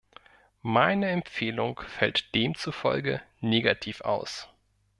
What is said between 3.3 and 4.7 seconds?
negativ aus.